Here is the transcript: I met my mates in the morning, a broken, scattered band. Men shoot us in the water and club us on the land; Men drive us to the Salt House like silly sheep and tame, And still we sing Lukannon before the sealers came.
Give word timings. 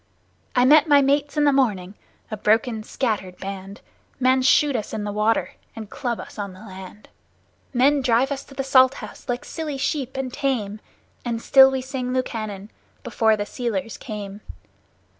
I 0.55 0.65
met 0.65 0.87
my 0.87 1.03
mates 1.03 1.37
in 1.37 1.43
the 1.43 1.53
morning, 1.53 1.93
a 2.31 2.35
broken, 2.35 2.81
scattered 2.81 3.37
band. 3.37 3.81
Men 4.19 4.41
shoot 4.41 4.75
us 4.75 4.95
in 4.95 5.03
the 5.03 5.11
water 5.11 5.53
and 5.75 5.91
club 5.91 6.19
us 6.19 6.39
on 6.39 6.53
the 6.53 6.59
land; 6.61 7.07
Men 7.71 8.01
drive 8.01 8.31
us 8.31 8.43
to 8.45 8.55
the 8.55 8.63
Salt 8.63 8.95
House 8.95 9.29
like 9.29 9.45
silly 9.45 9.77
sheep 9.77 10.17
and 10.17 10.33
tame, 10.33 10.79
And 11.23 11.39
still 11.39 11.69
we 11.69 11.83
sing 11.83 12.13
Lukannon 12.15 12.71
before 13.03 13.37
the 13.37 13.45
sealers 13.45 13.97
came. 13.97 14.41